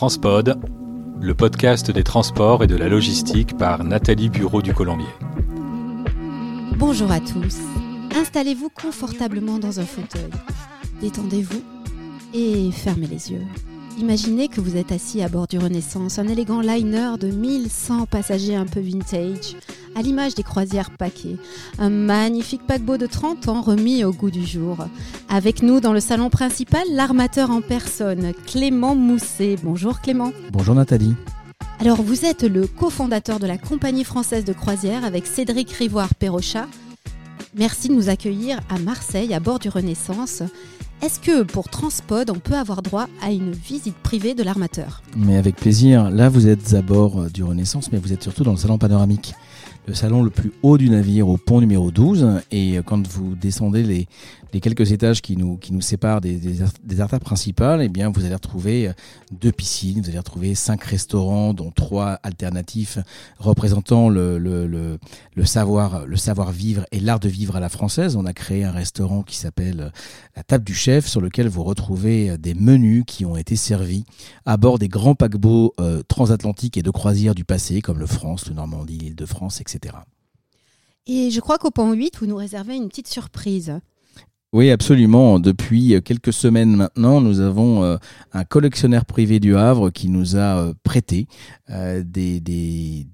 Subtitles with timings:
[0.00, 0.58] Transpod,
[1.20, 5.04] le podcast des transports et de la logistique par Nathalie Bureau du Colombier.
[6.78, 7.58] Bonjour à tous.
[8.16, 10.30] Installez-vous confortablement dans un fauteuil.
[11.02, 11.62] Détendez-vous
[12.32, 13.44] et fermez les yeux.
[13.98, 18.56] Imaginez que vous êtes assis à bord du Renaissance, un élégant liner de 1100 passagers
[18.56, 19.54] un peu vintage,
[20.00, 21.36] à l'image des croisières paquets.
[21.78, 24.78] Un magnifique paquebot de 30 ans remis au goût du jour.
[25.28, 29.56] Avec nous dans le salon principal, l'armateur en personne, Clément Mousset.
[29.62, 30.32] Bonjour Clément.
[30.52, 31.14] Bonjour Nathalie.
[31.80, 36.66] Alors vous êtes le cofondateur de la compagnie française de croisière avec Cédric Rivoire-Perrochat.
[37.54, 40.42] Merci de nous accueillir à Marseille à bord du Renaissance.
[41.02, 45.02] Est-ce que pour Transpod, on peut avoir droit à une visite privée de l'armateur?
[45.14, 46.10] Mais avec plaisir.
[46.10, 49.34] Là, vous êtes à bord du Renaissance, mais vous êtes surtout dans le salon panoramique
[49.86, 52.42] le salon le plus haut du navire au pont numéro 12.
[52.50, 57.20] Et quand vous descendez les, quelques étages qui nous, qui nous séparent des, des, artères
[57.20, 58.92] principales, eh bien, vous allez retrouver
[59.32, 62.98] deux piscines, vous allez retrouver cinq restaurants, dont trois alternatifs
[63.38, 64.98] représentant le, le, le,
[65.34, 68.16] le savoir, le savoir-vivre et l'art de vivre à la française.
[68.16, 69.92] On a créé un restaurant qui s'appelle
[70.36, 74.04] la table du chef, sur lequel vous retrouvez des menus qui ont été servis
[74.46, 78.48] à bord des grands paquebots euh, transatlantiques et de croisière du passé, comme le France,
[78.48, 79.60] le Normandie, l'île de France,
[81.06, 83.80] Et je crois qu'au pont 8, vous nous réservez une petite surprise.
[84.52, 85.38] Oui, absolument.
[85.38, 87.98] Depuis quelques semaines maintenant, nous avons euh,
[88.32, 91.28] un collectionneur privé du Havre qui nous a euh, prêté
[91.70, 93.06] euh, des, des,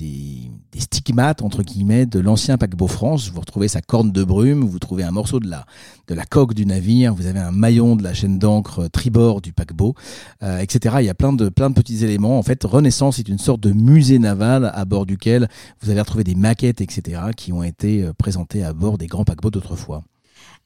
[0.78, 3.30] stigmates, entre guillemets, de l'ancien paquebot France.
[3.30, 5.66] Vous retrouvez sa corne de brume, vous trouvez un morceau de la,
[6.08, 9.52] de la coque du navire, vous avez un maillon de la chaîne d'encre tribord du
[9.52, 9.94] paquebot,
[10.40, 10.96] etc.
[11.00, 12.38] Il y a plein de, plein de petits éléments.
[12.38, 15.50] En fait, Renaissance est une sorte de musée naval à bord duquel
[15.82, 19.50] vous allez retrouver des maquettes, etc., qui ont été présentées à bord des grands paquebots
[19.50, 20.02] d'autrefois.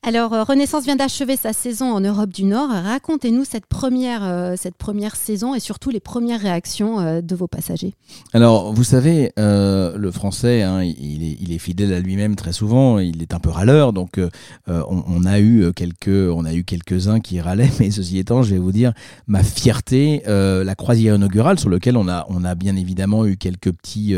[0.03, 2.71] Alors, euh, Renaissance vient d'achever sa saison en Europe du Nord.
[2.71, 7.47] Racontez-nous cette première, euh, cette première saison et surtout les premières réactions euh, de vos
[7.47, 7.93] passagers.
[8.33, 12.99] Alors, vous savez, le français, hein, il, est, fidèle à lui-même très souvent.
[12.99, 14.19] Il est un peu râleur, donc
[14.67, 17.71] on, a eu quelques-uns qui râlaient.
[17.79, 18.95] Mais ceci étant, je vais vous dire
[19.27, 23.73] ma fierté, la croisière inaugurale sur lequel on a, on a bien évidemment eu quelques
[23.73, 24.15] petits,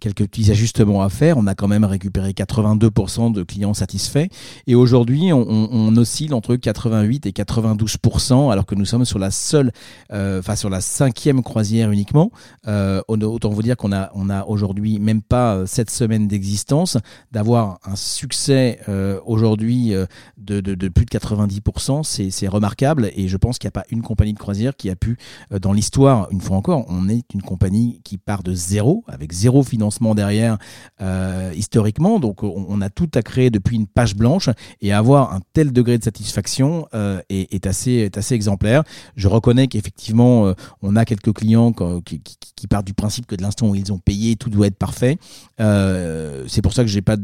[0.00, 1.36] quelques petits ajustements à faire.
[1.36, 4.28] On a quand même récupéré 82% de clients satisfaits.
[4.66, 9.72] Et aujourd'hui on, oscille entre 88 et 92% alors que nous sommes sur la seule,
[10.12, 12.30] euh, enfin sur la cinquième croisière uniquement.
[12.66, 16.98] Euh, autant vous dire qu'on a, on a aujourd'hui même pas sept semaines d'existence,
[17.32, 20.06] d'avoir un succès euh, aujourd'hui euh,
[20.38, 21.60] de, plus de 90
[22.02, 23.10] c'est remarquable.
[23.16, 25.16] Et je pense qu'il n'y a pas une compagnie de croisière qui a pu,
[25.52, 29.32] euh, dans l'histoire, une fois encore, on est une compagnie qui part de zéro, avec
[29.32, 30.58] zéro financement derrière
[31.00, 34.48] euh, historiquement, donc on, on a tout à créer depuis une page blanche.
[34.80, 38.82] Et avoir un tel degré de satisfaction euh, est, assez, exemplaire.
[39.16, 42.20] Je reconnais qu'effectivement, euh, on a quelques clients qui,
[42.68, 45.18] partent du principe que de l'instant où ils ont payé, tout doit être parfait.
[45.60, 47.16] Euh, c'est pour ça que j'ai pas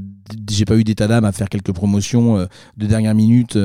[0.67, 3.59] pas eu d'état d'âme à faire quelques promotions de dernière minute,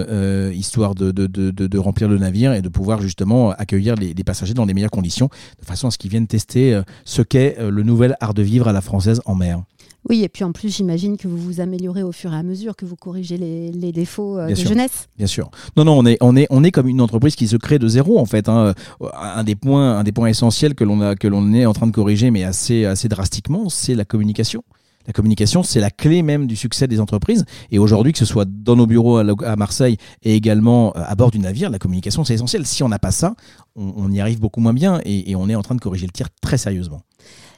[0.54, 4.90] histoire de, remplir le navire et de pouvoir justement accueillir les, passagers dans les meilleures
[4.90, 5.30] conditions,
[5.62, 8.74] de façon à ce qu'ils viennent tester ce qu'est le nouvel art de vivre à
[8.74, 9.62] la française en mer.
[10.10, 12.76] Oui, et puis en plus, j'imagine que vous vous améliorez au fur et à mesure,
[12.76, 15.08] que vous corrigez les, les défauts bien de sûr, jeunesse.
[15.18, 15.50] Bien sûr.
[15.76, 17.88] Non, non, on est, on est, on est comme une entreprise qui se crée de
[17.88, 18.50] zéro en fait.
[18.50, 18.74] Hein.
[19.02, 21.88] Un des points, un des points essentiels que l'on a, que l'on est en train
[21.88, 24.64] de corriger, mais assez, assez drastiquement, c'est la communication.
[25.08, 27.46] La communication, c'est la clé même du succès des entreprises.
[27.72, 31.40] Et aujourd'hui, que ce soit dans nos bureaux à Marseille et également à bord du
[31.40, 32.66] navire, la communication, c'est essentiel.
[32.66, 33.34] Si on n'a pas ça,
[33.78, 36.06] on, on, y arrive beaucoup moins bien et, et on est en train de corriger
[36.06, 37.04] le tir très sérieusement.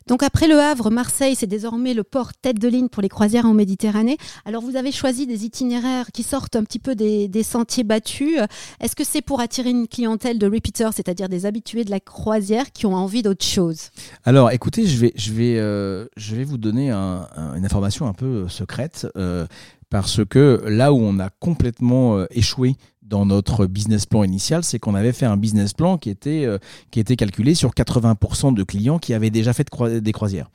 [0.10, 3.46] Donc après Le Havre, Marseille, c'est désormais le port tête de ligne pour les croisières
[3.46, 4.18] en Méditerranée.
[4.44, 8.40] Alors vous avez choisi des itinéraires qui sortent un petit peu des, sentiers battus.
[8.82, 12.72] Est-ce que c'est pour attirer une clientèle de repeaters, c'est-à-dire des habitués de la croisière
[12.72, 13.92] qui ont envie d'autre chose?
[14.26, 18.08] Alors écoutez, je vais, je vais, euh, je vais vous donner un, un, une information
[18.08, 19.06] un peu secrète.
[19.16, 19.46] Euh,
[19.90, 22.76] parce que là où on a complètement euh, échoué
[23.10, 26.60] dans notre business plan initial, c'est qu'on avait fait un business plan qui était, euh,
[26.92, 29.68] qui était calculé sur 80% de clients qui avaient déjà fait
[30.02, 30.50] des croisières.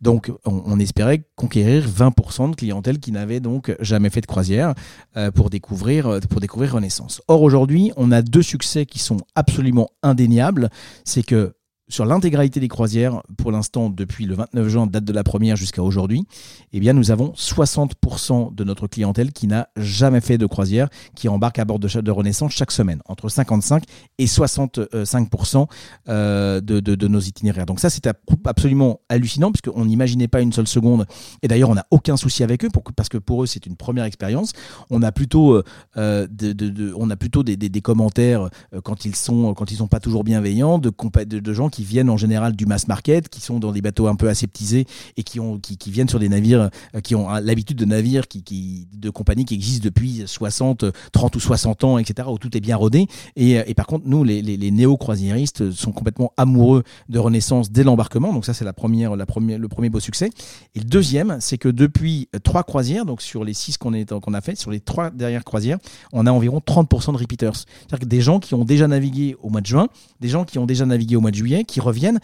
[0.00, 4.74] Donc, on, espérait conquérir 20% de clientèle qui n'avait donc jamais fait de croisière
[5.16, 7.22] euh, pour, découvrir, pour découvrir Renaissance.
[7.28, 10.70] Or, aujourd'hui, on a deux succès qui sont absolument indéniables.
[11.04, 11.54] C'est que
[11.90, 15.82] sur l'intégralité des croisières, pour l'instant, depuis le 29 juin, date de la première jusqu'à
[15.82, 16.24] aujourd'hui,
[16.72, 21.28] eh bien, nous avons 60% de notre clientèle qui n'a jamais fait de croisière, qui
[21.28, 23.82] embarque à bord de, de Renaissance chaque semaine, entre 55
[24.18, 25.66] et 65%
[26.08, 27.66] euh, de, nos itinéraires.
[27.66, 28.08] Donc ça, c'est
[28.44, 31.06] absolument hallucinant, puisqu'on n'imaginait pas une seule seconde.
[31.42, 34.04] Et d'ailleurs, on n'a aucun souci avec eux, parce que pour eux, c'est une première
[34.04, 34.52] expérience.
[34.90, 35.60] On a plutôt,
[35.96, 40.00] euh, de, on a plutôt des, commentaires euh, quand ils sont, quand ils sont pas
[40.00, 43.82] toujours bienveillants, de gens qui viennent en général du mass market, qui sont dans des
[43.82, 44.86] bateaux un peu aseptisés
[45.16, 48.88] et qui, ont, qui, viennent sur des navires euh, qui ont l'habitude de navires qui,
[48.92, 52.76] de compagnies qui existent depuis 60, 30 ou 60 ans, etc., où tout est bien
[52.76, 53.06] rodé.
[53.36, 57.84] Et, et par contre, nous, les, les, les néo-croisiéristes sont complètement amoureux de Renaissance dès
[57.84, 58.32] l'embarquement.
[58.32, 60.30] Donc ça, c'est la première, la première, le premier beau succès.
[60.74, 64.40] Et le deuxième, c'est que depuis trois croisières, donc sur les six qu'on qu'on a
[64.40, 65.78] fait, sur les trois dernières croisières,
[66.12, 67.56] on a environ 30% de repeaters.
[67.56, 69.88] C'est-à-dire que des gens qui ont déjà navigué au mois de juin,
[70.20, 72.20] des gens qui ont déjà navigué au mois de juillet, qui reviennent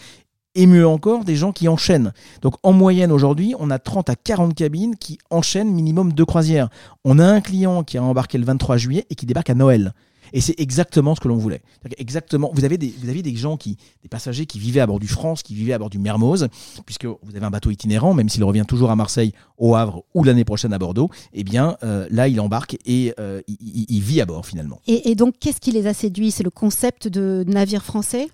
[0.56, 2.12] et mieux encore, des gens qui enchaînent.
[2.40, 6.70] Donc en moyenne aujourd'hui, on a 30 à 40 cabines qui enchaînent minimum deux croisières.
[7.04, 9.92] On a un client qui a embarqué le 23 juillet et qui débarque à Noël.
[10.32, 11.62] Et c'est exactement ce que l'on voulait.
[11.98, 12.50] Exactement.
[12.52, 15.06] Vous avez des, vous avez des gens qui, des passagers qui vivaient à bord du
[15.08, 16.48] France, qui vivaient à bord du Mermoz,
[16.84, 20.24] puisque vous avez un bateau itinérant, même s'il revient toujours à Marseille, au Havre ou
[20.24, 21.10] l'année prochaine à Bordeaux.
[21.32, 24.80] Eh bien, euh, là, il embarque et euh, il, vit à bord finalement.
[24.86, 26.30] Et, et donc, qu'est-ce qui les a séduits?
[26.30, 28.28] C'est le concept de navire français?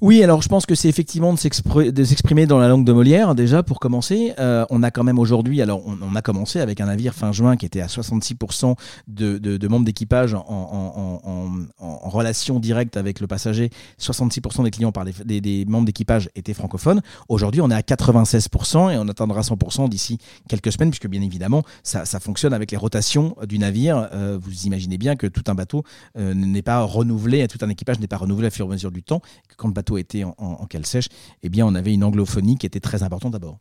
[0.00, 1.38] Oui, alors je pense que c'est effectivement de
[2.04, 4.32] s'exprimer dans la langue de Molière, déjà pour commencer.
[4.38, 7.56] Euh, on a quand même aujourd'hui, alors on, a commencé avec un navire fin juin
[7.56, 8.74] qui était à 66%
[9.08, 13.70] de, membres d'équipage en, relation directe avec le passager.
[14.00, 17.02] 66% des clients par des, membres d'équipage étaient francophones.
[17.28, 21.62] Aujourd'hui, on est à 96% et on atteindra 100% d'ici quelques semaines, puisque bien évidemment,
[21.82, 24.08] ça, fonctionne avec les rotations du navire.
[24.12, 25.84] Euh, vous imaginez bien que tout un bateau
[26.16, 28.90] euh, n'est pas renouvelé, tout un équipage n'est pas renouvelé à fur et à mesure
[28.90, 29.20] du temps.
[29.68, 31.08] Le bateau était en, en, cale sèche,
[31.42, 33.58] eh bien, on avait une anglophonie qui était très importante d'abord.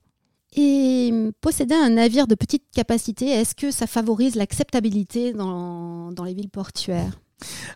[0.56, 1.12] Et
[1.42, 6.50] posséder un navire de petite capacité, est-ce que ça favorise l'acceptabilité dans, dans les villes
[6.50, 7.20] portuaires?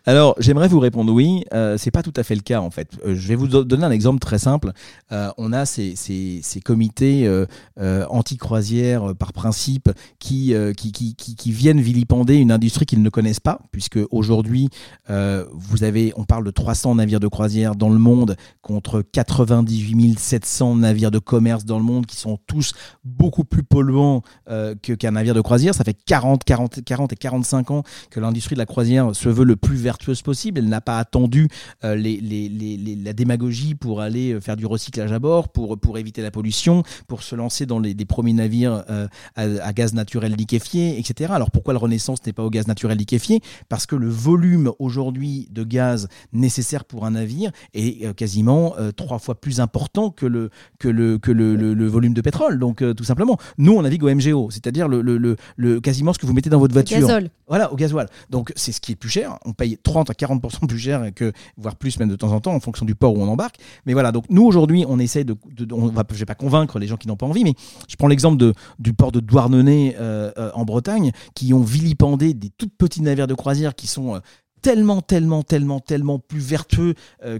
[0.04, 1.44] Alors, j'aimerais vous répondre oui.
[1.54, 2.88] Euh, c'est pas tout à fait le cas en fait.
[3.06, 4.72] Euh, je vais vous donner un exemple très simple.
[5.12, 11.52] Euh, on a ces, ces, ces comités euh, anti-croisière par principe qui, qui, qui, qui,
[11.52, 14.68] viennent vilipender une industrie qu'ils ne connaissent pas, puisque aujourd'hui,
[15.08, 20.76] vous avez, on parle de 300 navires de croisière dans le monde contre 98 700
[20.76, 22.72] navires de commerce dans le monde qui sont tous
[23.04, 25.74] beaucoup plus polluants que qu'un navire de croisière.
[25.74, 29.44] Ça fait 40, 40, 40 et 45 ans que l'industrie de la croisière se veut
[29.44, 30.58] le plus vertueuse possible.
[30.58, 31.48] Elle n'a pas attendu
[31.84, 35.78] euh, les, les, les, la démagogie pour aller euh, faire du recyclage à bord, pour,
[35.78, 39.06] pour éviter la pollution, pour se lancer dans les, des premiers navires euh,
[39.36, 41.32] à, gaz naturel liquéfié, etc.
[41.34, 43.40] Alors pourquoi le Renaissance n'est pas au gaz naturel liquéfié?
[43.68, 49.40] Parce que le volume aujourd'hui de gaz nécessaire pour un navire est quasiment trois fois
[49.40, 52.58] plus important que le, que le, que le, le, volume de pétrole.
[52.58, 56.26] Donc tout simplement, nous on navigue au MGO, c'est-à-dire le, le, le, quasiment ce que
[56.26, 57.00] vous mettez dans votre voiture.
[57.00, 57.30] Gazole.
[57.52, 58.08] Voilà, au gasoil.
[58.30, 61.32] Donc c'est ce qui est plus cher on paye 30 à 40% plus cher que,
[61.56, 63.56] voire plus même de temps en temps, en fonction du port où on embarque.
[63.86, 65.36] Mais voilà, donc nous aujourd'hui, on essaye de,
[65.72, 67.54] on va, je vais pas convaincre les gens qui n'ont pas envie, mais
[67.88, 72.34] je prends l'exemple de, du port de Douarnenez euh, euh, en Bretagne, qui ont vilipendé
[72.34, 74.20] des toutes petits navires de croisière qui sont euh,
[74.62, 76.94] tellement, tellement, tellement, tellement plus vertueux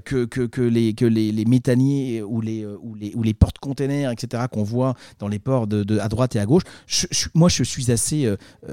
[0.04, 4.44] que, que, les, que les, les méthaniers ou les, ou les, ou les portes-containers, etc.,
[4.50, 6.64] qu'on voit dans les ports de, à droite et à gauche.
[7.34, 8.28] moi, je suis assez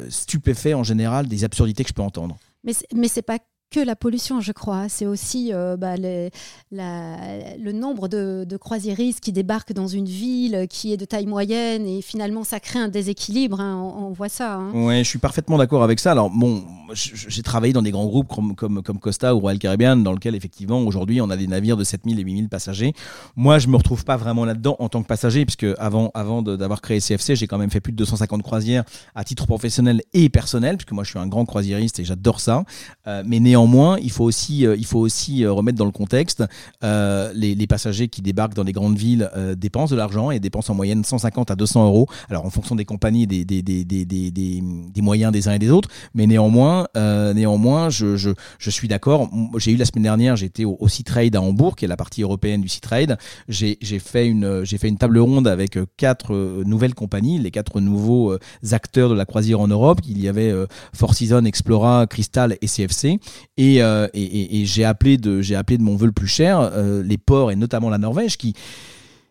[0.10, 2.38] stupéfait en général des absurdités que je peux entendre.
[2.64, 3.40] Mais, mais c'est pas
[3.72, 4.90] que la pollution, je crois.
[4.90, 10.92] C'est aussi euh, bah, le nombre de, de, croisiéristes qui débarquent dans une ville qui
[10.92, 13.60] est de taille moyenne et finalement ça crée un déséquilibre.
[13.60, 13.76] Hein.
[13.76, 14.56] on, voit ça.
[14.56, 14.72] Hein.
[14.74, 16.12] Oui, je suis parfaitement d'accord avec ça.
[16.12, 16.64] Alors bon,
[16.94, 20.82] j'ai travaillé dans des grands groupes comme, comme, Costa ou Royal Caribbean dans lequel effectivement
[20.82, 22.94] aujourd'hui on a des navires de 7000 et 8000 passagers.
[23.36, 26.82] Moi, je me retrouve pas vraiment là-dedans en tant que passager puisque avant, avant d'avoir
[26.82, 28.84] créé CFC, j'ai quand même fait plus de 250 croisières
[29.16, 32.64] à titre professionnel et personnel puisque moi je suis un grand croisiériste et j'adore ça.
[33.08, 36.44] Euh, mais néanmoins il faut aussi, euh, il faut aussi euh, remettre dans le contexte
[36.82, 41.04] les, passagers qui débarquent dans les grandes villes dépensent de l'argent et dépensent en moyenne
[41.04, 42.08] 150 à 200 euros.
[42.28, 45.70] Alors en fonction des compagnies, des, des, des, des, des moyens des uns et des
[45.70, 49.30] autres, mais néanmoins, néanmoins, je, je, je suis d'accord.
[49.58, 52.24] J'ai eu la semaine dernière, j'étais au, au Trade à Hambourg, qui est la partie
[52.24, 53.18] européenne du Trade.
[53.48, 54.64] J'ai fait une,
[54.98, 56.34] table ronde avec quatre
[56.64, 58.38] nouvelles compagnies, les quatre nouveaux
[58.72, 60.00] acteurs de la croisière en Europe.
[60.08, 60.54] Il y avait
[60.94, 63.20] Four Seasons, Explora, Crystal et CFC.
[63.60, 67.52] Euh, et, j'ai appelé de appelé de mon vœu le plus cher euh, les ports
[67.52, 68.54] et notamment la Norvège qui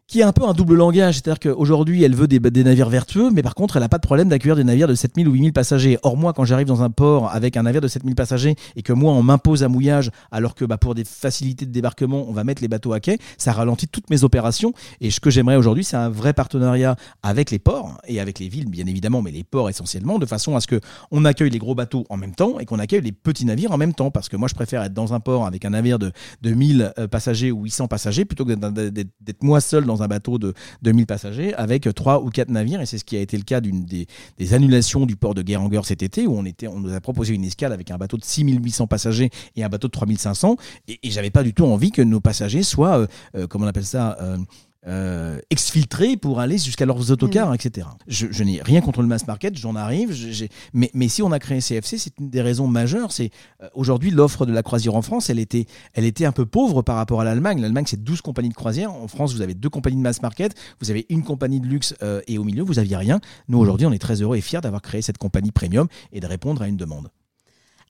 [0.09, 1.17] qui est un peu un double langage.
[1.17, 4.29] C'est-à-dire qu'aujourd'hui, elle veut des, navires vertueux, mais par contre, elle n'a pas de problème
[4.29, 5.99] d'accueillir des navires de 7000 ou 8000 passagers.
[6.03, 8.95] Or, moi, quand j'arrive dans un port avec un navire de 7000 passagers et que
[8.95, 12.43] moi, on m'impose un mouillage, alors que bah, pour des facilités de débarquement, on va
[12.43, 14.73] mettre les bateaux à quai, ça ralentit toutes mes opérations.
[15.03, 18.49] Et ce que j'aimerais aujourd'hui, c'est un vrai partenariat avec les ports et avec les
[18.49, 21.59] villes, bien évidemment, mais les ports essentiellement, de façon à ce que on accueille les
[21.59, 24.11] gros bateaux en même temps et qu'on accueille les petits navires en même temps.
[24.11, 26.95] Parce que moi, je préfère être dans un port avec un navire de, de 1000
[26.99, 31.07] euh, passagers ou 800 passagers plutôt que d'être moi seul dans un bateau de 2000
[31.07, 32.81] passagers avec trois ou quatre navires.
[32.81, 34.07] Et c'est ce qui a été le cas d'une des,
[34.55, 37.91] annulations du port de Guérangueur cet été, où on, nous a proposé une escale avec
[37.91, 40.57] un bateau de 6800 passagers et un bateau de 3500.
[40.89, 43.69] Et, et j'avais pas du tout envie que nos passagers soient, euh, euh, comment on
[43.69, 44.17] appelle ça,
[44.87, 47.89] euh, exfiltrés pour aller jusqu'à leurs autocars, etc.
[48.07, 50.17] Je, n'ai rien contre le mass market, j'en arrive.
[50.73, 53.11] Mais, mais, si on a créé CFC, c'est une des raisons majeures.
[53.11, 53.31] C'est
[53.63, 56.83] euh, aujourd'hui l'offre de la croisière en France, elle était, elle était un peu pauvre
[56.83, 57.61] par rapport à l'Allemagne.
[57.61, 58.93] L'Allemagne, c'est 12 compagnies de croisière.
[58.93, 61.95] En France, vous avez deux compagnies de mass market, vous avez une compagnie de luxe
[62.03, 63.21] euh, et au milieu, vous aviez rien.
[63.49, 66.27] Nous, aujourd'hui, on est très heureux et fiers d'avoir créé cette compagnie premium et de
[66.27, 67.09] répondre à une demande.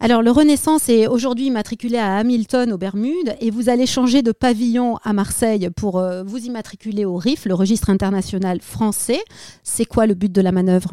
[0.01, 4.31] Alors, le Renaissance est aujourd'hui immatriculé à Hamilton, aux Bermudes, et vous allez changer de
[4.31, 9.19] pavillon à Marseille pour euh, vous immatriculer au RIF, le registre international français.
[9.65, 10.93] C'est quoi le but de la manœuvre?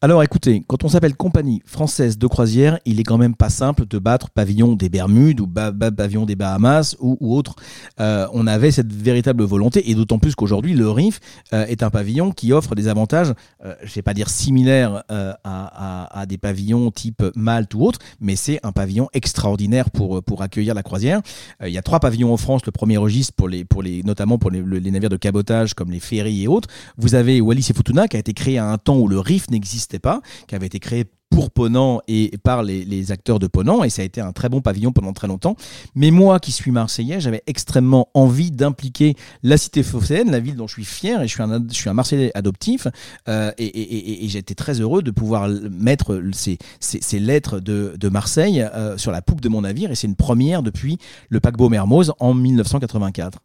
[0.00, 3.84] Alors, écoutez, quand on s'appelle compagnie française de croisière, il est quand même pas simple
[3.86, 7.56] de battre pavillon des Bermudes ou pavillon des Bahamas ou, autre.
[8.00, 11.20] Euh, on avait cette véritable volonté, et d'autant plus qu'aujourd'hui, le RIF
[11.52, 13.34] euh, est un pavillon qui offre des avantages,
[13.82, 17.98] je vais pas dire similaires à, à, des pavillons type Malte ou autre,
[18.29, 21.20] mais mais c'est un pavillon extraordinaire pour, euh, pour accueillir la croisière.
[21.60, 22.64] Euh, il y a trois pavillons en France.
[22.64, 25.90] Le premier registre, pour les, pour les, notamment pour les, les navires de cabotage comme
[25.90, 26.68] les ferries et autres.
[26.96, 29.50] Vous avez Wallis et Futuna qui a été créé à un temps où le RIF
[29.50, 33.90] n'existait pas, qui avait été créé pour Ponant et par les, acteurs de Ponant, et
[33.90, 35.56] ça a été un très bon pavillon pendant très longtemps.
[35.94, 40.66] Mais moi, qui suis marseillais, j'avais extrêmement envie d'impliquer la cité phocéenne, la ville dont
[40.66, 42.88] je suis fier, et je suis un, je suis un Marseillais adoptif,
[43.28, 48.96] euh, et, j'étais très heureux de pouvoir mettre ces, ces, lettres de, de Marseille euh,
[48.96, 52.34] sur la poupe de mon navire, et c'est une première depuis le paquebot Mermoz en
[52.34, 53.38] 1984.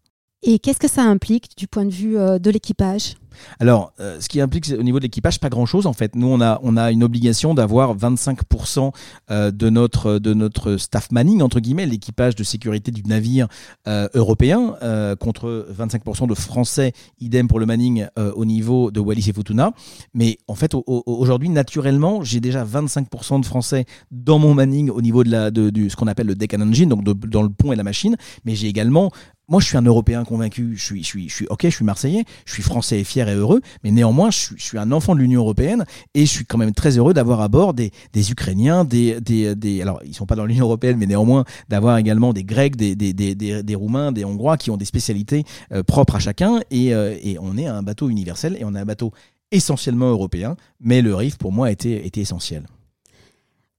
[0.43, 3.15] Et qu'est-ce que ça implique du point de vue euh, de l'équipage?
[3.59, 6.15] Alors, euh, ce qui implique au niveau de l'équipage, pas grand-chose en fait.
[6.15, 8.91] Nous, on a, on a une obligation d'avoir 25%
[9.31, 13.47] euh, de notre, de notre staff manning, entre guillemets, l'équipage de sécurité du navire
[13.87, 14.75] euh, européen,
[15.19, 19.71] contre 25% de Français, idem pour le manning au niveau de Wallis et Futuna.
[20.13, 25.23] Mais en fait, aujourd'hui, naturellement, j'ai déjà 25% de Français dans mon manning au niveau
[25.23, 27.75] de, la, de, ce qu'on appelle le deck and engine, donc dans le pont et
[27.75, 28.15] la machine.
[28.45, 29.11] Mais j'ai également
[29.47, 30.75] moi, je suis un Européen convaincu.
[30.75, 33.24] Je suis, je suis, je suis, ok, je suis Marseillais, je suis Français et fier
[33.33, 36.73] heureux, mais néanmoins, je suis, un enfant de l'Union européenne et je suis quand même
[36.73, 37.91] très heureux d'avoir à bord des,
[38.31, 42.75] Ukrainiens, des, alors ils sont pas dans l'Union européenne, mais néanmoins d'avoir également des Grecs,
[42.75, 47.37] des, Roumains, des Hongrois qui ont des spécialités euh, propres à chacun et, euh, et
[47.39, 49.11] on est un bateau universel et on est un bateau
[49.51, 52.65] essentiellement européen, mais le RIF pour moi était essentiel.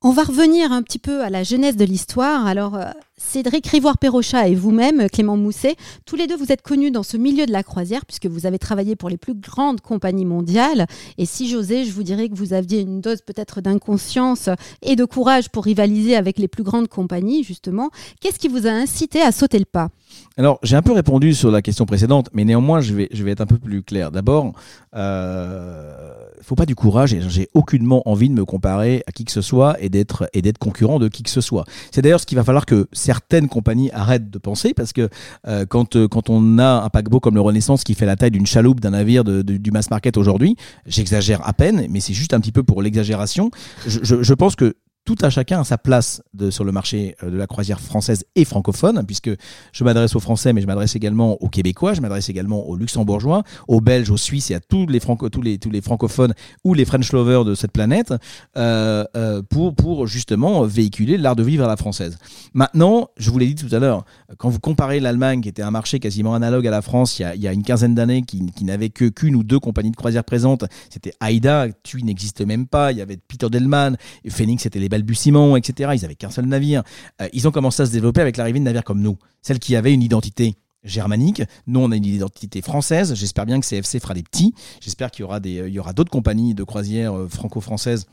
[0.08, 2.46] On va revenir un petit peu à la genèse de l'histoire.
[2.46, 2.84] Alors, euh,
[3.16, 7.44] Cédric Rivoire-Perrochat et vous-même, Clément Mousset, tous les deux, vous êtes connus dans ce milieu
[7.44, 10.86] de la croisière puisque vous avez travaillé pour les plus grandes compagnies mondiales.
[11.18, 14.48] Et si j'osais, je vous dirais que vous aviez une dose peut-être d'inconscience
[14.80, 17.90] et de courage pour rivaliser avec les plus grandes compagnies, justement.
[18.20, 19.88] Qu'est-ce qui vous a incité à sauter le pas?
[20.36, 23.32] Alors, j'ai un peu répondu sur la question précédente, mais néanmoins, je vais, je vais
[23.32, 24.12] être un peu plus clair.
[24.12, 24.52] D'abord,
[24.94, 26.14] euh,
[26.46, 29.40] faut pas du courage et j'ai aucunement envie de me comparer à qui que ce
[29.40, 31.64] soit et d'être et d'être concurrent de qui que ce soit.
[31.90, 35.08] C'est d'ailleurs ce qu'il va falloir que certaines compagnies arrêtent de penser parce que
[35.48, 38.30] euh, quand euh, quand on a un paquebot comme le Renaissance qui fait la taille
[38.30, 42.32] d'une chaloupe d'un navire de, du mass market aujourd'hui, j'exagère à peine, mais c'est juste
[42.32, 43.50] un petit peu pour l'exagération.
[43.86, 44.76] Je, je, je pense que
[45.06, 46.20] tout à chacun a sa place
[46.50, 49.30] sur le marché euh, de la croisière française et francophone, puisque
[49.72, 53.44] je m'adresse aux Français, mais je m'adresse également aux Québécois, je m'adresse également aux Luxembourgeois,
[53.68, 56.34] aux Belges, aux Suisses et à tous les, francophones
[56.64, 58.12] ou les French lovers de cette planète,
[58.56, 62.18] euh, euh, pour, justement véhiculer l'art de vivre à la française.
[62.52, 64.04] Maintenant, je vous l'ai dit tout à l'heure,
[64.38, 67.46] quand vous comparez l'Allemagne, qui était un marché quasiment analogue à la France il y
[67.46, 71.68] a, une quinzaine d'années, qui, n'avait qu'une ou deux compagnies de croisière présentes, c'était Aida,
[71.84, 73.96] TUI n'existe même pas, il y avait Peter Delman,
[74.28, 75.90] Phoenix, c'était les balbutiements, etc.
[75.94, 76.82] Ils avaient qu'un seul navire.
[77.20, 79.76] Euh, ils ont commencé à se développer avec l'arrivée de navires comme nous, celles qui
[79.76, 81.42] avaient une identité germanique.
[81.66, 83.14] Nous, on a une identité française.
[83.14, 84.54] J'espère bien que CFC fera des petits.
[84.80, 85.40] J'espère qu'il y aura
[85.78, 88.06] aura d'autres compagnies de croisière euh, franco-françaises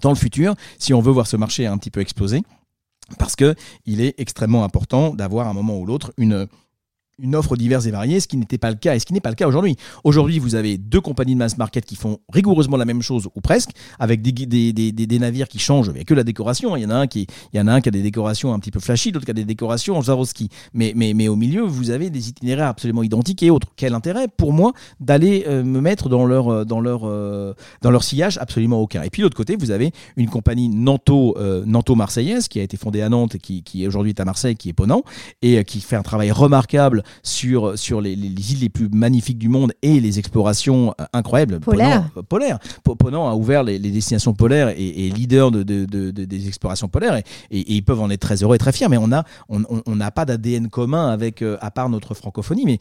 [0.00, 2.42] dans le futur, si on veut voir ce marché un petit peu exploser.
[3.18, 6.46] Parce que il est extrêmement important d'avoir à un moment ou l'autre une,
[7.22, 9.20] une offre diverse et variée, ce qui n'était pas le cas et ce qui n'est
[9.20, 9.76] pas le cas aujourd'hui.
[10.04, 13.40] Aujourd'hui, vous avez deux compagnies de mass market qui font rigoureusement la même chose ou
[13.40, 16.76] presque, avec des, navires qui changent, mais que la décoration.
[16.76, 18.52] Il y en a un qui, il y en a un qui a des décorations
[18.52, 20.48] un petit peu flashy, d'autres qui a des décorations en Jaroski.
[20.74, 23.68] Mais, mais, mais au milieu, vous avez des itinéraires absolument identiques et autres.
[23.76, 27.92] Quel intérêt pour moi d'aller euh, me mettre dans leur, euh, dans leur, euh, dans
[27.92, 28.36] leur sillage?
[28.38, 29.02] Absolument aucun.
[29.02, 31.36] Et puis de l'autre côté, vous avez une compagnie Nanto,
[31.66, 34.70] Nanto-Marseillaise qui a été fondée à Nantes et qui, qui aujourd'hui est à Marseille, qui
[34.70, 35.04] est Ponant
[35.42, 39.72] et qui fait un travail remarquable sur, sur les, îles les plus magnifiques du monde
[39.82, 41.60] et les explorations incroyables.
[41.60, 42.08] Polaire.
[42.28, 42.58] polaire.
[42.82, 47.82] Ponant a ouvert les, destinations polaires et, est leader de, des explorations polaires et, ils
[47.82, 48.88] peuvent en être très heureux et très fiers.
[48.88, 52.78] Mais on n'a on, n'a pas d'ADN commun avec, à part notre francophonie, mais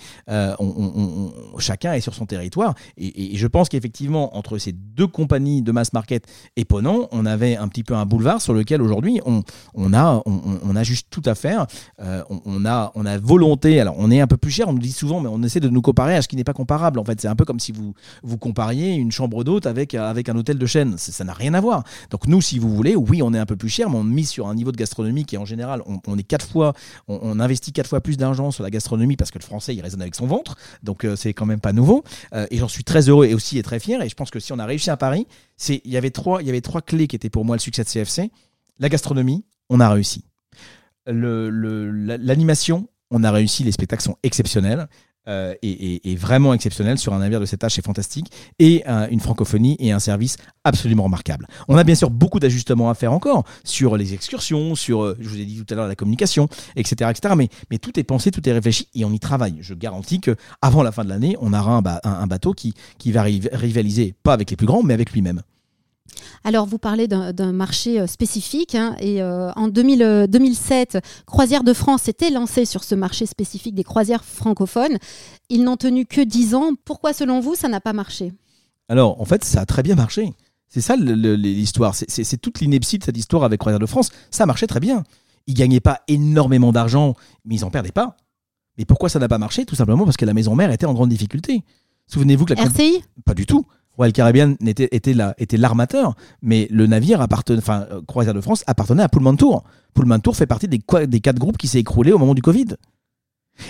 [0.59, 2.75] on, chacun est sur son territoire.
[2.97, 7.55] Et, je pense qu'effectivement, entre ces deux compagnies de mass market et Ponant, on avait
[7.55, 11.21] un petit peu un boulevard sur lequel aujourd'hui on, on, a, on, a juste tout
[11.25, 11.65] à faire.
[12.01, 13.79] Euh, on, a, on a volonté.
[13.79, 15.69] Alors, on est un peu plus cher, on nous dit souvent, mais on essaie de
[15.69, 16.99] nous comparer à ce qui n'est pas comparable.
[16.99, 20.29] En fait, c'est un peu comme si vous, vous compariez une chambre d'hôte avec, avec
[20.29, 20.97] un hôtel de chaîne.
[20.97, 21.83] Ça n'a rien à voir.
[22.09, 24.29] Donc, nous, si vous voulez, oui, on est un peu plus cher, mais on mise
[24.29, 26.73] sur un niveau de gastronomie qui, en général, on, est quatre fois,
[27.07, 30.01] on, investit quatre fois plus d'argent sur la gastronomie parce que le français, il résonne
[30.01, 30.55] avec son ventre.
[30.83, 32.03] Donc, euh, c'est quand même pas nouveau.
[32.33, 34.01] Euh, et j'en suis très heureux et aussi très fier.
[34.01, 36.41] Et je pense que si on a réussi à Paris, c'est il y avait trois
[36.41, 38.31] il y avait trois clés qui étaient pour moi le succès de CFC.
[38.79, 40.25] La gastronomie, on a réussi.
[41.07, 43.63] L'animation, on a réussi.
[43.63, 44.87] Les spectacles sont exceptionnels.
[45.27, 49.75] Euh, et, vraiment exceptionnel sur un navire de cet âge, c'est fantastique, et une francophonie
[49.79, 51.47] et un service absolument remarquable.
[51.67, 55.29] On a bien sûr beaucoup d'ajustements à faire encore sur les excursions, sur, euh, je
[55.29, 57.11] vous ai dit tout à l'heure, la communication, etc.
[57.11, 57.35] etc.
[57.69, 59.57] Mais, tout est pensé, tout est réfléchi, et on y travaille.
[59.61, 63.23] Je garantis que avant la fin de l'année, on aura un, bateau qui, qui va
[63.23, 65.41] rivaliser, pas avec les plus grands, mais avec lui-même.
[66.43, 68.75] Alors, vous parlez d'un marché euh, spécifique.
[68.75, 73.75] Hein, et euh, en 2007, euh, Croisière de France s'était lancée sur ce marché spécifique
[73.75, 74.97] des croisières francophones.
[75.49, 76.71] Ils n'ont tenu que 10 ans.
[76.83, 78.33] Pourquoi, selon vous, ça n'a pas marché?
[78.89, 80.33] Alors, en fait, ça a très bien marché.
[80.67, 81.95] C'est ça l'histoire.
[81.95, 84.09] C'est toute l'ineptie de cette histoire avec Croisière de France.
[84.31, 85.03] Ça marchait très bien.
[85.47, 87.15] Ils gagnaient pas énormément d'argent,
[87.45, 88.15] mais ils en perdaient pas.
[88.77, 89.65] Mais pourquoi ça n'a pas marché?
[89.65, 91.63] Tout simplement parce que la maison mère était en grande difficulté.
[92.07, 93.65] Souvenez-vous que la RCI Pas du tout.
[93.97, 99.03] Royal Caribbean était, était, l'armateur, mais le navire appartenait, enfin, euh, Croisière de France appartenait
[99.03, 99.63] à Pullman Tour.
[99.93, 102.75] Pullman Tour fait partie des, des quatre groupes qui s'est écroulé au moment du Covid.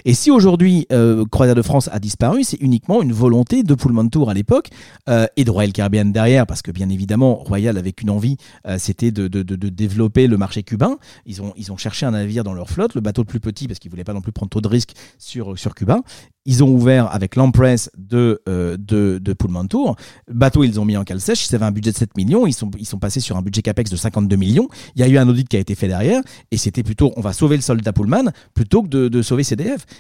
[0.06, 4.08] Et si aujourd'hui euh, Croisière de France a disparu, c'est uniquement une volonté de Pullman
[4.08, 4.70] Tour à l'époque
[5.10, 8.78] euh, et de Royal Caribbean derrière, parce que bien évidemment Royal avait une envie, euh,
[8.80, 10.98] c'était de, développer le marché cubain.
[11.26, 13.68] Ils ont, ils ont cherché un navire dans leur flotte, le bateau le plus petit,
[13.68, 16.02] parce qu'ils voulaient pas non plus prendre trop de risques sur, sur Cuba.
[16.46, 19.96] Ils ont ouvert avec l'Empress de, de, de Pullman Tour.
[20.28, 21.48] bateau, ils ont mis en cale sèche.
[21.48, 22.48] Ils avaient un budget de 7 millions.
[22.48, 24.68] Ils sont, ils sont passés sur un budget CAPEX de 52 millions.
[24.96, 26.24] Il y a eu un audit qui a été fait derrière.
[26.50, 29.44] Et c'était plutôt, on va sauver le soldat Pullman plutôt que de, de sauver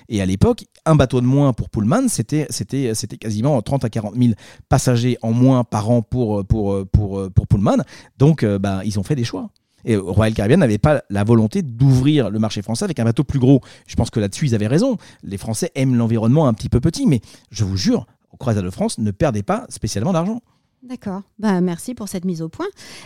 [0.09, 2.47] Et à l'époque, un bateau de moins pour Pullman, c'était,
[3.19, 4.33] quasiment 30 à 40 000
[4.69, 7.77] passagers en moins par an pour, pour, pour, pour Pullman.
[8.17, 9.49] Donc, euh, bah, ils ont fait des choix.
[9.85, 13.39] Et Royal Caribbean n'avait pas la volonté d'ouvrir le marché français avec un bateau plus
[13.39, 13.61] gros.
[13.87, 14.97] Je pense que là-dessus, ils avaient raison.
[15.23, 18.69] Les Français aiment l'environnement un petit peu petit, mais je vous jure, au Croisière de
[18.69, 20.41] France, ne perdez pas spécialement d'argent.
[20.91, 21.21] D'accord.
[21.39, 22.65] Bah, merci pour cette mise au point.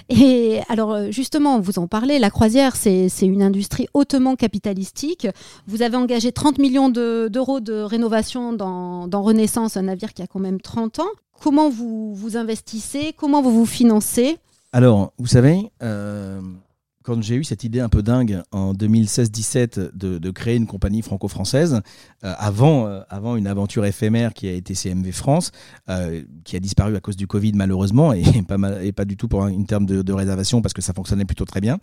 [0.10, 5.28] Et alors, euh, justement, vous en parlez, la croisière, c'est une industrie hautement capitalistique.
[5.68, 10.28] Vous avez engagé 30 millions d'euros de, rénovation dans, dans, Renaissance, un navire qui a
[10.28, 11.12] quand même 30 ans.
[11.44, 13.14] Comment vous vous investissez?
[13.16, 14.40] Comment vous vous financez?
[14.74, 16.42] Alors, vous savez, euh,
[17.06, 21.82] quand j'ai eu cette idée un peu dingue en 2016-17 de, créer une compagnie franco-française,
[22.24, 25.52] euh, avant, euh, avant une aventure éphémère qui a été CMV France,
[25.88, 29.28] euh, qui a disparu à cause du Covid malheureusement, et pas, et pas du tout
[29.28, 31.78] pour une terme de, réservation parce que ça fonctionnait plutôt très bien,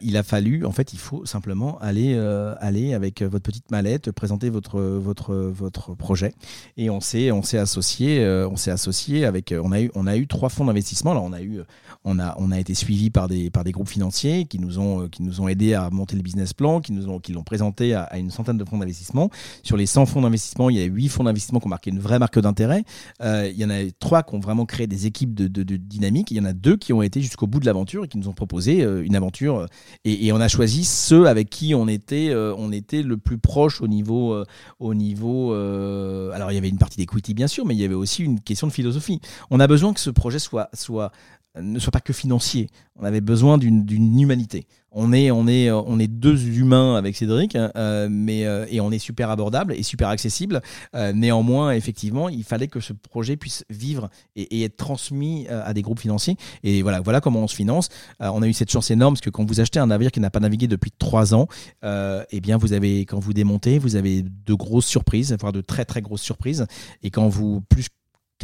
[0.00, 2.18] il a fallu, en fait, il faut simplement aller,
[2.60, 6.34] aller avec votre petite mallette, présenter votre, votre, votre projet.
[6.76, 10.16] Et on s'est, on s'est associé, on s'est associé avec, on a eu, on a
[10.16, 11.12] eu trois fonds d'investissement.
[11.12, 11.60] Alors on a eu,
[12.04, 15.02] on a, on a été suivi par des, par des groupes financiers qui nous ont,
[15.02, 17.44] euh, qui nous ont aidés à monter le business plan, qui nous ont, qui l'ont
[17.44, 19.30] présenté à, une centaine de fonds d'investissement.
[19.62, 22.00] Sur les 100 fonds d'investissement, il y a 8 fonds d'investissement qui ont marqué une
[22.00, 22.84] vraie marque d'intérêt.
[23.22, 26.30] Euh, il y en a 3 qui ont vraiment créé des équipes de, dynamique.
[26.32, 28.28] Il y en a 2 qui ont été jusqu'au bout de l'aventure et qui nous
[28.28, 29.66] ont proposé euh, une aventure.
[30.04, 33.86] Et, on a choisi ceux avec qui on était, on était le plus proche au
[33.86, 34.36] niveau,
[34.80, 35.52] au niveau.
[35.52, 38.40] alors il y avait une partie d'equity bien sûr, mais il y avait aussi une
[38.40, 39.20] question de philosophie.
[39.50, 41.12] On a besoin que ce projet soit, soit
[41.60, 42.68] ne soit pas que financier.
[42.96, 44.66] On avait besoin d'une humanité.
[44.96, 48.80] On est, on, est, on est deux humains avec Cédric, hein, euh, mais, euh, et
[48.80, 50.62] on est super abordable et super accessible.
[50.94, 55.82] Euh, néanmoins, effectivement, il fallait que ce projet puisse vivre et, être transmis à des
[55.82, 56.36] groupes financiers.
[56.62, 57.88] Et voilà, voilà comment on se finance.
[58.20, 60.30] on a eu cette chance énorme parce que quand vous achetez un navire qui n'a
[60.30, 61.48] pas navigué depuis trois ans,
[61.82, 65.84] eh bien, vous avez, quand vous démontez, vous avez de grosses surprises, voire de très
[65.84, 66.66] très grosses surprises.
[67.02, 67.88] Et quand vous plus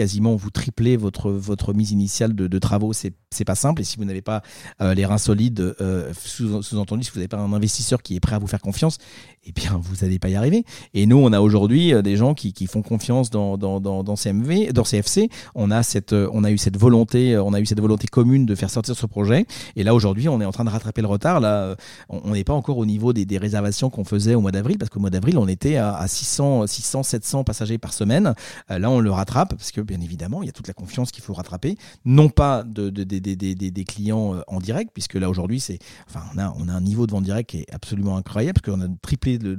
[0.00, 3.82] quasiment vous triplez votre, votre mise initiale de, travaux, c'est c'est pas simple.
[3.82, 4.42] Et si vous n'avez pas
[4.80, 8.34] euh, les reins solides, euh, sous-entendu, si vous n'avez pas un investisseur qui est prêt
[8.34, 8.98] à vous faire confiance,
[9.44, 10.64] eh bien, vous n'allez pas y arriver.
[10.94, 14.16] Et nous, on a aujourd'hui euh, des gens qui, qui, font confiance dans, dans, dans,
[14.16, 15.28] CMV, dans CFC.
[15.54, 18.54] On a cette, on a eu cette volonté, on a eu cette volonté commune de
[18.56, 19.46] faire sortir ce projet.
[19.76, 21.38] Et là, aujourd'hui, on est en train de rattraper le retard.
[21.38, 21.76] Là,
[22.08, 24.90] on n'est pas encore au niveau des, des réservations qu'on faisait au mois d'avril, parce
[24.90, 28.34] qu'au mois d'avril, on était à, à 600, 600, 700 passagers par semaine.
[28.68, 31.24] là, on le rattrape, parce que bien évidemment, il y a toute la confiance qu'il
[31.24, 31.76] faut rattraper.
[32.04, 36.22] Non pas de, de, de des, clients euh, en direct, puisque là aujourd'hui, c'est, enfin,
[36.32, 38.84] on a, on a un niveau de vente direct qui est absolument incroyable, parce qu'on
[38.84, 39.56] a triplé le,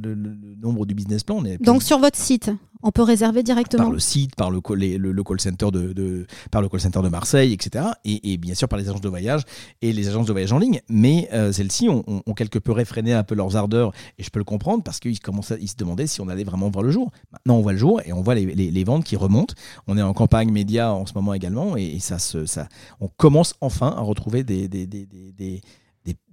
[0.62, 1.44] nombre du business plan.
[1.60, 2.50] Donc sur votre site,
[2.84, 6.70] on peut réserver directement Par le site, par le, le, call center de, par le
[6.70, 7.86] call center de Marseille, etc.
[8.06, 9.44] Et, bien sûr par les agences de voyage
[9.82, 10.82] et les agences de voyage en ligne.
[10.89, 14.46] Mais euh, celles-ci ont, quelque peu réfréné un peu leurs ardeurs, et je peux le
[14.46, 17.12] comprendre parce qu'ils commençaient, ils se demandaient si on allait vraiment voir le jour.
[17.32, 19.54] Maintenant, on voit le jour et on voit les, ventes qui remontent.
[19.88, 22.67] On est en campagne média en ce moment également, et, ça, se, ça,
[23.00, 25.62] on commence enfin à retrouver des, des, des, des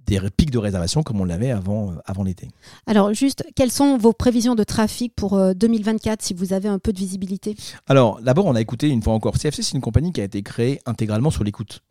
[0.09, 2.47] des pics de réservation comme on l'avait avant, euh, avant l'été.
[2.87, 6.79] Alors juste, quelles sont vos prévisions de trafic pour 2024 euh, si vous avez un
[6.79, 7.55] peu de visibilité?
[7.87, 9.37] Alors d'abord, on a écouté une fois encore.
[9.37, 11.81] CFC, c'est une compagnie qui a été créée intégralement sur l'écoute.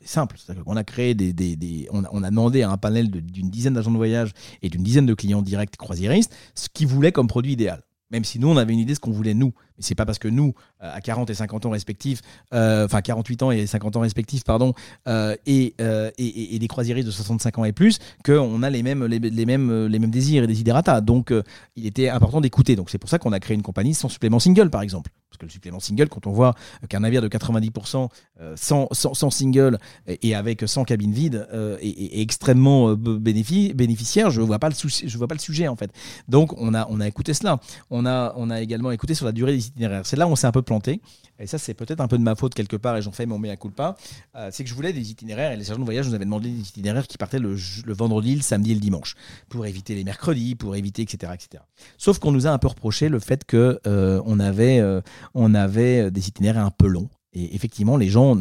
[0.00, 0.36] C'est simple.
[0.66, 3.90] On a créé des, des, des on, a, demandé à un panel d'une dizaine d'agents
[3.90, 7.82] de voyage et d'une dizaine de clients directs croisiéristes ce qu'ils voulaient comme produit idéal.
[8.10, 9.52] Même si nous, on avait une idée de ce qu'on voulait nous.
[9.76, 12.20] Mais c'est pas parce que nous, euh, à 40 et 50 ans respectifs,
[12.52, 14.72] euh, enfin 48 ans et 50 ans respectifs, pardon,
[15.08, 15.74] euh, et,
[16.18, 19.98] et, des croisiéristes de 65 ans et plus, qu'on a les mêmes, les, mêmes, les
[19.98, 21.00] mêmes désirs et des idératas.
[21.00, 21.32] Donc,
[21.76, 22.76] il était important d'écouter.
[22.76, 25.10] Donc, c'est pour ça qu'on a créé une compagnie sans supplément single, par exemple.
[25.30, 26.54] Parce que le supplément single, quand on voit
[26.88, 28.08] qu'un navire de 90%
[28.54, 31.48] sans, sans, single et avec 100 cabines vides
[31.80, 35.90] est, extrêmement bénéficiaire, je vois pas le vois pas le sujet en fait.
[36.28, 37.58] Donc, on a, on a écouté cela.
[37.90, 40.46] On a, on a également écouté sur la durée des c'est là où on s'est
[40.46, 41.00] un peu planté.
[41.38, 43.38] Et ça, c'est peut-être un peu de ma faute quelque part, et j'en fais mon
[43.38, 43.96] mea culpa.
[44.36, 46.48] Euh, c'est que je voulais des itinéraires, et les agents de voyage nous avaient demandé
[46.50, 47.56] des itinéraires qui partaient le,
[47.88, 49.16] vendredi, le samedi et le dimanche,
[49.48, 51.32] pour éviter les mercredis, pour éviter, etc.
[51.34, 51.64] etc.
[51.98, 56.64] Sauf qu'on nous a un peu reproché le fait qu'on euh, euh, avait des itinéraires
[56.64, 57.08] un peu longs.
[57.32, 58.36] Et effectivement, les gens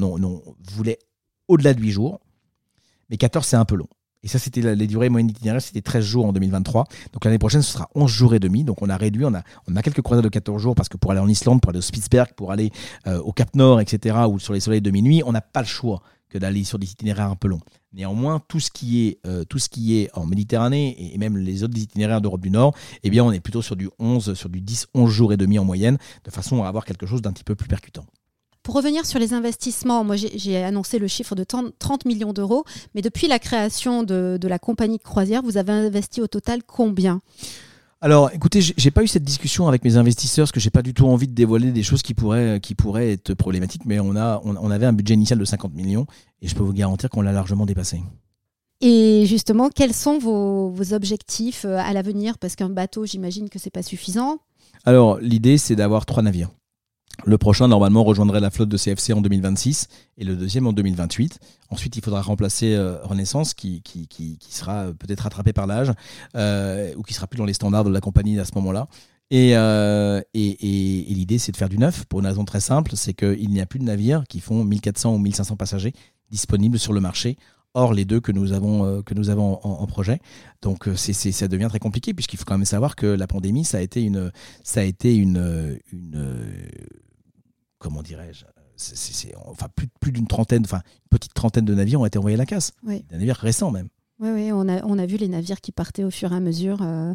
[0.76, 1.00] voulaient
[1.48, 2.20] au-delà de 8 jours,
[3.10, 3.88] mais 14, c'est un peu long.
[4.24, 6.86] Et ça, c'était les durées moyennes d'itinéraire, c'était 13 jours en 2023.
[7.12, 8.64] Donc l'année prochaine, ce sera 11 jours et demi.
[8.64, 10.98] Donc on a réduit, on a, on a quelques croisades de 14 jours parce que
[10.98, 12.72] pour aller en Islande, pour aller au Spitzberg, pour aller
[13.08, 15.68] euh, au Cap Nord, etc., ou sur les soleils de minuit, on n'a pas le
[15.68, 17.62] choix que d'aller sur des itinéraires un peu longs.
[17.94, 21.64] Néanmoins, tout ce qui est, euh, tout ce qui est en Méditerranée et même les
[21.64, 24.60] autres itinéraires d'Europe du Nord, eh bien, on est plutôt sur du 11, sur du
[24.62, 27.44] 10, 11 jours et demi en moyenne, de façon à avoir quelque chose d'un petit
[27.44, 28.06] peu plus percutant.
[28.64, 32.64] Pour revenir sur les investissements, moi j'ai annoncé le chiffre de 30 millions d'euros,
[32.96, 37.22] mais depuis la création de, la compagnie de croisière, vous avez investi au total combien?
[38.00, 40.94] Alors, écoutez, j'ai pas eu cette discussion avec mes investisseurs parce que j'ai pas du
[40.94, 44.42] tout envie de dévoiler des choses qui pourraient, qui pourraient être problématiques, mais on, a,
[44.44, 46.06] on, avait un budget initial de 50 millions
[46.42, 48.02] et je peux vous garantir qu'on l'a largement dépassé.
[48.80, 52.38] Et justement, quels sont vos, vos objectifs euh, à l'avenir?
[52.38, 54.40] Parce qu'un bateau, j'imagine que c'est pas suffisant.
[54.86, 56.50] Alors, l'idée, c'est d'avoir trois navires.
[57.26, 61.40] Le prochain, normalement, rejoindrait la flotte de CFC en 2026 et le deuxième en 2028.
[61.70, 63.82] Ensuite, il faudra remplacer euh, Renaissance, qui,
[64.50, 65.92] sera peut-être rattrapé par l'âge
[66.36, 68.88] euh, ou qui sera plus dans les standards de la compagnie à ce moment-là.
[69.32, 72.92] Et, euh, et, et, l'idée, c'est de faire du neuf pour une raison très simple
[72.96, 75.94] c'est qu'il n'y a plus de navires qui font 1400 ou 1500 passagers
[76.30, 77.38] disponibles sur le marché
[77.74, 80.20] Or, les deux que nous avons, que nous avons en, projet.
[80.62, 83.80] Donc, c'est, ça devient très compliqué puisqu'il faut quand même savoir que la pandémie, ça
[83.80, 84.32] a été une,
[84.64, 86.36] ça a été une, une
[87.80, 92.06] comment dirais-je c'est, enfin plus, plus d'une trentaine, enfin une petite trentaine de navires ont
[92.06, 92.72] été envoyés à la casse.
[92.86, 93.88] Des navires récents même.
[94.20, 96.40] Oui, oui, on a, on a vu les navires qui partaient au fur et à
[96.40, 97.14] mesure, euh,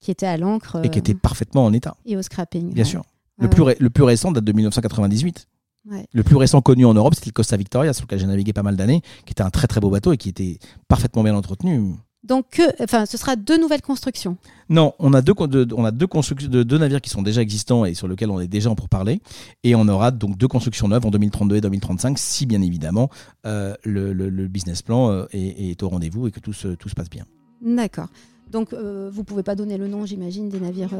[0.00, 0.84] qui étaient à l'encre.
[0.84, 1.96] et qui étaient euh, parfaitement en état.
[2.04, 2.72] Et au scrapping.
[2.72, 3.04] Bien sûr.
[3.38, 5.48] le, plus le plus récent date de 1998.
[5.84, 8.62] Le plus récent connu en Europe, c'était le Costa Victoria, sur lequel j'ai navigué pas
[8.62, 11.94] mal d'années, qui était un très très beau bateau et qui était parfaitement bien entretenu.
[12.24, 14.36] Donc, enfin, ce sera deux nouvelles constructions.
[14.68, 15.34] Non, on a deux,
[15.74, 18.76] on a deux navires qui sont déjà existants et sur lesquels on est déjà en
[18.76, 19.20] pourparlers.
[19.64, 23.10] Et on aura donc deux constructions neuves en 2032 et 2035, si bien évidemment
[23.44, 27.10] euh, le, business plan euh, est, au rendez-vous et que tout se, tout se passe
[27.10, 27.24] bien.
[27.60, 28.08] D'accord.
[28.52, 30.90] Donc, euh, vous pouvez pas donner le nom, j'imagine, des navires.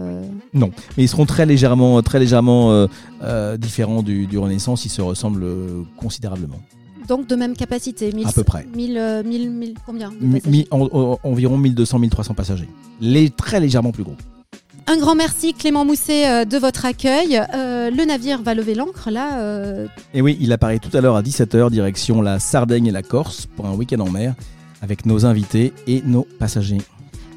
[0.54, 2.88] Non, mais ils seront très légèrement, très légèrement
[3.58, 4.84] différents du, du Renaissance.
[4.84, 5.46] Ils se ressemblent
[5.96, 6.60] considérablement.
[7.08, 8.66] Donc de même capacité, 1000, à peu près.
[8.74, 10.10] 1000, 1000, combien
[11.24, 12.68] Environ 1200, 1300 passagers.
[13.00, 14.16] Les, très légèrement plus gros.
[14.86, 17.40] Un grand merci Clément Mousset euh, de votre accueil.
[17.54, 19.38] Euh, le navire va lever l'ancre là.
[19.40, 19.86] Euh.
[20.12, 23.46] Et oui, il apparaît tout à l'heure à 17h direction la Sardaigne et la Corse
[23.46, 24.34] pour un week-end en mer
[24.80, 26.78] avec nos invités et nos passagers.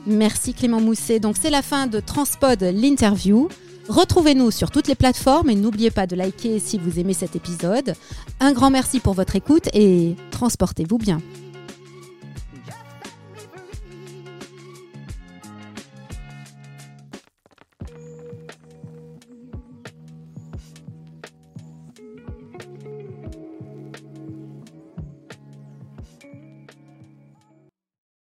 [0.05, 1.19] Merci Clément Mousset.
[1.19, 3.49] Donc c'est la fin de Transpod l'interview.
[3.87, 7.93] Retrouvez-nous sur toutes les plateformes et n'oubliez pas de liker si vous aimez cet épisode.
[8.39, 11.21] Un grand merci pour votre écoute et transportez-vous bien.